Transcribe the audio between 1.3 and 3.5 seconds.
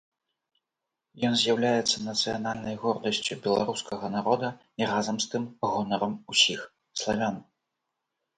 з'яўляецца нацыянальнай гордасцю